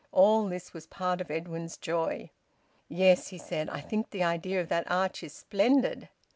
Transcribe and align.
All 0.11 0.47
this 0.47 0.73
was 0.73 0.87
part 0.87 1.21
of 1.21 1.29
Edwin's 1.29 1.77
joy. 1.77 2.31
"Yes," 2.89 3.27
he 3.27 3.37
said, 3.37 3.69
"I 3.69 3.81
think 3.81 4.09
the 4.09 4.23
idea 4.23 4.59
of 4.59 4.67
that 4.69 4.89
arch 4.89 5.21
is 5.21 5.31
splendid." 5.33 6.09